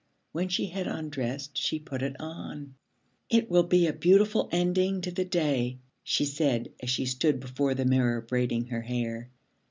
[0.31, 2.73] When she had undressed, she put it on.
[3.29, 7.75] 'It will be a beautiful ending to the day,' she said, as she stood before
[7.75, 9.29] the mirror braiding her hair.